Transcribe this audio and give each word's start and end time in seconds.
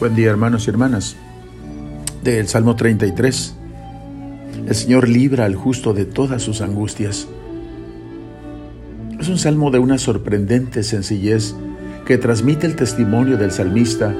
Buen 0.00 0.14
día 0.14 0.30
hermanos 0.30 0.64
y 0.64 0.70
hermanas. 0.70 1.16
Del 2.22 2.46
Salmo 2.46 2.76
33. 2.76 3.54
El 4.68 4.74
Señor 4.76 5.08
libra 5.08 5.44
al 5.44 5.56
justo 5.56 5.92
de 5.92 6.04
todas 6.04 6.40
sus 6.40 6.60
angustias. 6.60 7.26
Es 9.18 9.28
un 9.28 9.38
salmo 9.38 9.72
de 9.72 9.80
una 9.80 9.98
sorprendente 9.98 10.84
sencillez 10.84 11.56
que 12.06 12.16
transmite 12.16 12.68
el 12.68 12.76
testimonio 12.76 13.38
del 13.38 13.50
salmista 13.50 14.14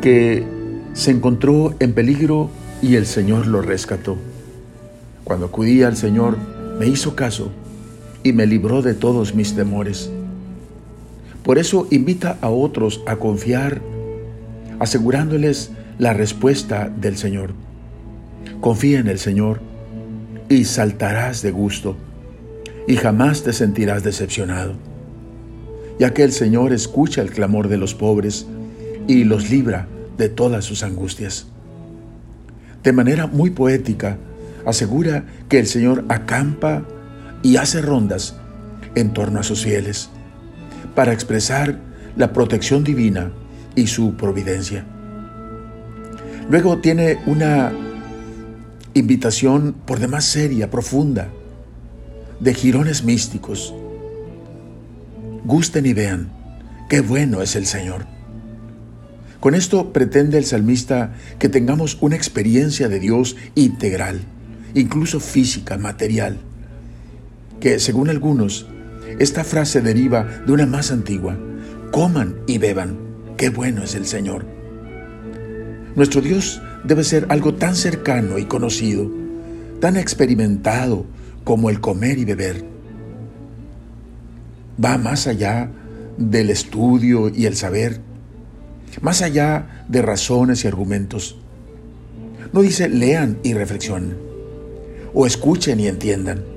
que 0.00 0.46
se 0.92 1.10
encontró 1.10 1.74
en 1.80 1.92
peligro 1.92 2.50
y 2.80 2.94
el 2.94 3.06
Señor 3.06 3.48
lo 3.48 3.62
rescató. 3.62 4.16
Cuando 5.24 5.46
acudí 5.46 5.82
al 5.82 5.96
Señor, 5.96 6.38
me 6.78 6.86
hizo 6.86 7.16
caso 7.16 7.50
y 8.22 8.32
me 8.32 8.46
libró 8.46 8.80
de 8.80 8.94
todos 8.94 9.34
mis 9.34 9.56
temores. 9.56 10.08
Por 11.42 11.58
eso 11.58 11.88
invita 11.90 12.38
a 12.40 12.48
otros 12.48 13.02
a 13.08 13.16
confiar, 13.16 13.82
asegurándoles 14.78 15.70
la 15.98 16.12
respuesta 16.12 16.88
del 16.88 17.16
Señor. 17.16 17.54
Confía 18.60 18.98
en 18.98 19.08
el 19.08 19.18
Señor 19.18 19.60
y 20.48 20.64
saltarás 20.64 21.42
de 21.42 21.50
gusto 21.50 21.96
y 22.86 22.96
jamás 22.96 23.42
te 23.42 23.52
sentirás 23.52 24.02
decepcionado, 24.02 24.74
ya 25.98 26.12
que 26.12 26.22
el 26.22 26.32
Señor 26.32 26.72
escucha 26.72 27.22
el 27.22 27.30
clamor 27.30 27.68
de 27.68 27.78
los 27.78 27.94
pobres 27.94 28.46
y 29.06 29.24
los 29.24 29.50
libra 29.50 29.88
de 30.18 30.28
todas 30.28 30.64
sus 30.64 30.82
angustias. 30.82 31.46
De 32.82 32.92
manera 32.92 33.26
muy 33.26 33.50
poética, 33.50 34.18
asegura 34.66 35.24
que 35.48 35.58
el 35.58 35.66
Señor 35.66 36.04
acampa 36.08 36.84
y 37.42 37.56
hace 37.56 37.80
rondas 37.80 38.36
en 38.94 39.12
torno 39.12 39.40
a 39.40 39.42
sus 39.42 39.64
fieles 39.64 40.10
para 40.94 41.12
expresar 41.12 41.78
la 42.16 42.32
protección 42.32 42.84
divina 42.84 43.32
y 43.74 43.86
su 43.86 44.14
providencia. 44.14 44.84
Luego 46.48 46.78
tiene 46.78 47.18
una 47.26 47.72
invitación 48.92 49.74
por 49.86 49.98
demás 49.98 50.24
seria, 50.24 50.70
profunda, 50.70 51.28
de 52.40 52.54
jirones 52.54 53.04
místicos. 53.04 53.74
Gusten 55.44 55.86
y 55.86 55.92
vean 55.94 56.30
qué 56.88 57.00
bueno 57.00 57.42
es 57.42 57.56
el 57.56 57.66
Señor. 57.66 58.06
Con 59.40 59.54
esto 59.54 59.92
pretende 59.92 60.38
el 60.38 60.44
salmista 60.44 61.14
que 61.38 61.48
tengamos 61.48 61.98
una 62.00 62.16
experiencia 62.16 62.88
de 62.88 62.98
Dios 62.98 63.36
integral, 63.54 64.22
incluso 64.74 65.20
física, 65.20 65.76
material, 65.76 66.38
que 67.60 67.78
según 67.78 68.08
algunos 68.08 68.66
esta 69.18 69.44
frase 69.44 69.80
deriva 69.80 70.24
de 70.46 70.52
una 70.52 70.66
más 70.66 70.90
antigua. 70.90 71.38
Coman 71.90 72.36
y 72.46 72.58
beban. 72.58 73.03
Qué 73.36 73.50
bueno 73.50 73.84
es 73.84 73.94
el 73.94 74.06
Señor. 74.06 74.44
Nuestro 75.96 76.20
Dios 76.20 76.60
debe 76.84 77.04
ser 77.04 77.26
algo 77.28 77.54
tan 77.54 77.76
cercano 77.76 78.38
y 78.38 78.44
conocido, 78.44 79.10
tan 79.80 79.96
experimentado 79.96 81.06
como 81.44 81.70
el 81.70 81.80
comer 81.80 82.18
y 82.18 82.24
beber. 82.24 82.64
Va 84.82 84.98
más 84.98 85.26
allá 85.26 85.70
del 86.16 86.50
estudio 86.50 87.28
y 87.28 87.46
el 87.46 87.56
saber, 87.56 88.00
más 89.00 89.22
allá 89.22 89.84
de 89.88 90.02
razones 90.02 90.64
y 90.64 90.68
argumentos. 90.68 91.38
No 92.52 92.62
dice 92.62 92.88
lean 92.88 93.38
y 93.42 93.54
reflexionen, 93.54 94.16
o 95.12 95.26
escuchen 95.26 95.80
y 95.80 95.88
entiendan 95.88 96.54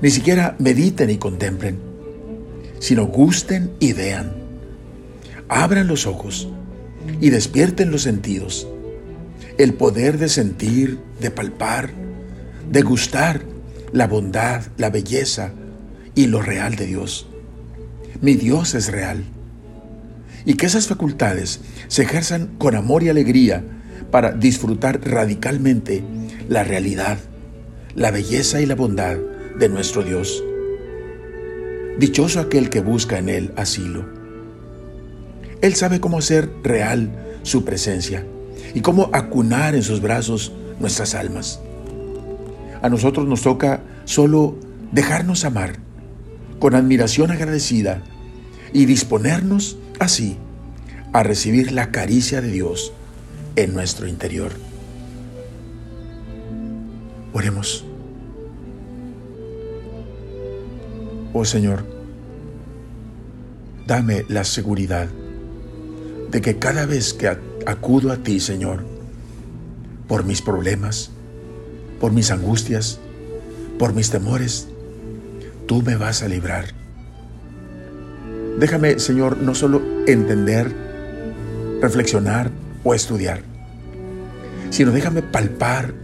ni 0.00 0.10
siquiera 0.10 0.56
mediten 0.58 1.10
y 1.10 1.18
contemplen, 1.18 1.78
sino 2.78 3.06
gusten 3.06 3.72
y 3.80 3.92
vean. 3.92 4.32
Abran 5.50 5.88
los 5.88 6.06
ojos 6.06 6.48
y 7.20 7.30
despierten 7.30 7.90
los 7.90 8.02
sentidos. 8.02 8.68
El 9.58 9.74
poder 9.74 10.16
de 10.16 10.28
sentir, 10.28 11.00
de 11.20 11.32
palpar, 11.32 11.90
de 12.70 12.82
gustar 12.82 13.42
la 13.92 14.06
bondad, 14.06 14.62
la 14.76 14.90
belleza 14.90 15.50
y 16.14 16.28
lo 16.28 16.40
real 16.40 16.76
de 16.76 16.86
Dios. 16.86 17.26
Mi 18.20 18.34
Dios 18.34 18.76
es 18.76 18.92
real. 18.92 19.24
Y 20.44 20.54
que 20.54 20.66
esas 20.66 20.86
facultades 20.86 21.60
se 21.88 22.02
ejerzan 22.02 22.50
con 22.58 22.76
amor 22.76 23.02
y 23.02 23.08
alegría 23.08 23.64
para 24.12 24.30
disfrutar 24.30 25.00
radicalmente 25.02 26.04
la 26.48 26.62
realidad, 26.62 27.18
la 27.96 28.12
belleza 28.12 28.60
y 28.60 28.66
la 28.66 28.76
bondad 28.76 29.16
de 29.58 29.68
nuestro 29.68 30.04
Dios. 30.04 30.44
Dichoso 31.98 32.38
aquel 32.38 32.70
que 32.70 32.80
busca 32.80 33.18
en 33.18 33.28
Él 33.28 33.52
asilo. 33.56 34.19
Él 35.62 35.74
sabe 35.74 36.00
cómo 36.00 36.18
hacer 36.18 36.50
real 36.62 37.10
su 37.42 37.64
presencia 37.64 38.24
y 38.74 38.80
cómo 38.80 39.10
acunar 39.12 39.74
en 39.74 39.82
sus 39.82 40.00
brazos 40.00 40.52
nuestras 40.78 41.14
almas. 41.14 41.60
A 42.82 42.88
nosotros 42.88 43.26
nos 43.26 43.42
toca 43.42 43.82
solo 44.04 44.56
dejarnos 44.92 45.44
amar 45.44 45.76
con 46.58 46.74
admiración 46.74 47.30
agradecida 47.30 48.02
y 48.72 48.86
disponernos 48.86 49.76
así 49.98 50.38
a 51.12 51.22
recibir 51.22 51.72
la 51.72 51.90
caricia 51.90 52.40
de 52.40 52.50
Dios 52.50 52.92
en 53.56 53.74
nuestro 53.74 54.06
interior. 54.06 54.52
Oremos. 57.32 57.84
Oh 61.32 61.44
Señor, 61.44 61.84
dame 63.86 64.24
la 64.28 64.44
seguridad 64.44 65.08
de 66.30 66.40
que 66.40 66.58
cada 66.58 66.86
vez 66.86 67.12
que 67.12 67.28
acudo 67.66 68.12
a 68.12 68.16
ti, 68.18 68.40
Señor, 68.40 68.84
por 70.06 70.24
mis 70.24 70.42
problemas, 70.42 71.10
por 72.00 72.12
mis 72.12 72.30
angustias, 72.30 72.98
por 73.78 73.92
mis 73.92 74.10
temores, 74.10 74.68
tú 75.66 75.82
me 75.82 75.96
vas 75.96 76.22
a 76.22 76.28
librar. 76.28 76.66
Déjame, 78.58 78.98
Señor, 78.98 79.38
no 79.38 79.54
solo 79.54 79.82
entender, 80.06 80.72
reflexionar 81.80 82.50
o 82.84 82.94
estudiar, 82.94 83.42
sino 84.70 84.92
déjame 84.92 85.22
palpar, 85.22 85.94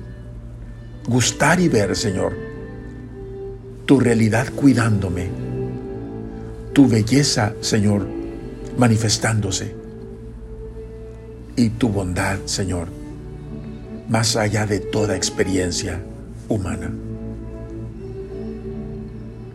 gustar 1.06 1.60
y 1.60 1.68
ver, 1.68 1.96
Señor, 1.96 2.36
tu 3.86 4.00
realidad 4.00 4.48
cuidándome, 4.54 5.28
tu 6.72 6.88
belleza, 6.88 7.54
Señor, 7.60 8.06
manifestándose, 8.76 9.85
y 11.56 11.70
tu 11.70 11.88
bondad, 11.88 12.38
Señor, 12.44 12.88
más 14.08 14.36
allá 14.36 14.66
de 14.66 14.78
toda 14.78 15.16
experiencia 15.16 16.00
humana. 16.48 16.92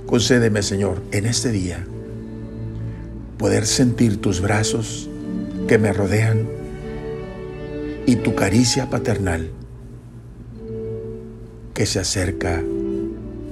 Concédeme, 0.07 0.61
Señor, 0.61 1.01
en 1.11 1.25
este 1.25 1.51
día, 1.51 1.85
poder 3.37 3.65
sentir 3.65 4.19
tus 4.19 4.41
brazos 4.41 5.09
que 5.67 5.77
me 5.77 5.93
rodean 5.93 6.47
y 8.05 8.17
tu 8.17 8.35
caricia 8.35 8.89
paternal 8.89 9.51
que 11.73 11.85
se 11.85 11.99
acerca 11.99 12.61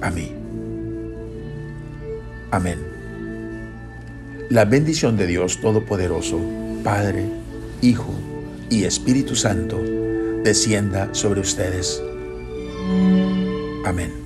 a 0.02 0.10
mí. 0.10 0.32
Amén. 2.50 2.78
La 4.50 4.64
bendición 4.64 5.16
de 5.16 5.28
Dios 5.28 5.60
Todopoderoso, 5.60 6.40
Padre, 6.82 7.24
Hijo 7.80 8.12
y 8.70 8.84
Espíritu 8.84 9.34
Santo, 9.36 9.82
descienda 10.44 11.12
sobre 11.12 11.40
ustedes. 11.40 12.00
Amén. 13.84 14.19